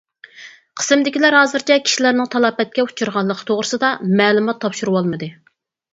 [0.79, 3.93] قىسىمدىكىلەر ھازىرچە كىشىلەرنىڭ تالاپەتكە ئۇچرىغانلىقى توغرىسىدا
[4.23, 5.33] مەلۇمات تاپشۇرۇۋالمىدى.